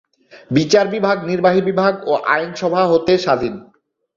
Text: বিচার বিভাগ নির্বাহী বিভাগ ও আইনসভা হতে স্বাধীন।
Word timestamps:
বিচার 0.51 0.85
বিভাগ 0.87 1.17
নির্বাহী 1.25 1.61
বিভাগ 1.61 1.93
ও 2.05 2.13
আইনসভা 2.27 2.81
হতে 2.91 3.13
স্বাধীন। 3.17 3.53